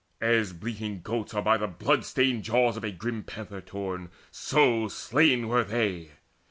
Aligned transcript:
As 0.19 0.51
bleating 0.51 1.01
goats 1.03 1.35
are 1.35 1.43
by 1.43 1.57
the 1.57 1.67
blood 1.67 2.03
stained 2.05 2.41
jaws 2.41 2.75
Of 2.75 2.83
a 2.83 2.89
grim 2.89 3.21
panther 3.21 3.61
torn, 3.61 4.09
so 4.31 4.87
slain 4.87 5.47
were 5.47 5.63
they. 5.63 6.13